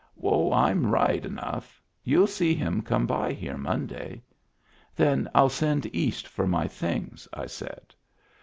"Oh, 0.23 0.51
I'm 0.51 0.87
right 0.91 1.23
enough. 1.23 1.79
You'll 2.03 2.25
see 2.25 2.55
him 2.55 2.81
come 2.81 3.05
by 3.05 3.33
here 3.33 3.55
Monday."" 3.55 4.23
Then 4.95 5.29
I'll 5.35 5.47
send 5.47 5.85
East 5.95 6.27
for 6.27 6.47
my 6.47 6.65
things," 6.67 7.27
I 7.33 7.45
said. 7.45 7.93